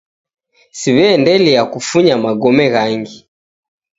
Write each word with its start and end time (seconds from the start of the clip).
Siw'eendelia 0.79 1.61
kufunya 1.73 2.15
magome 2.23 2.65
ghangi 2.73 3.17